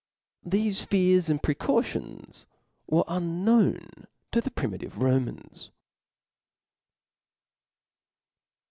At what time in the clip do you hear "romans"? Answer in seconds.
4.97-5.69